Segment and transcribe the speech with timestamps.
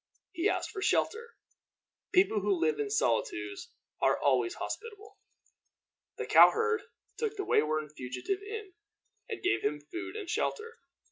[0.31, 1.35] He asked for shelter.
[2.11, 3.69] People who live in solitudes
[4.01, 5.19] are always hospitable.
[6.17, 6.81] The cow herd
[7.17, 8.73] took the wayworn fugitive in,
[9.29, 10.79] and gave him food and shelter.